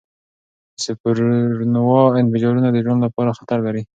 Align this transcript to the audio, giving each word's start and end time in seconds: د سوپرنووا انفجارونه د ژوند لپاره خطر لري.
د 0.73 0.77
سوپرنووا 0.85 2.03
انفجارونه 2.21 2.67
د 2.71 2.77
ژوند 2.85 2.99
لپاره 3.07 3.37
خطر 3.39 3.57
لري. 3.67 3.81